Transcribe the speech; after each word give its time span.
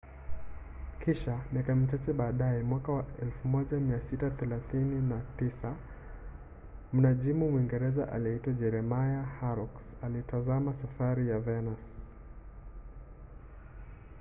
kisha 1.03 1.39
miaka 1.53 1.75
michache 1.75 2.13
baadaye 2.13 2.63
mwaka 2.63 2.91
wa 2.91 3.03
1639 3.45 5.73
mnajimu 6.93 7.51
mwingereza 7.51 8.11
aliyeitwa 8.11 8.53
jeremiah 8.53 9.39
horrocks 9.39 9.97
alitazama 10.03 10.73
safari 10.75 11.29
ya 11.29 11.39
venus 11.39 12.15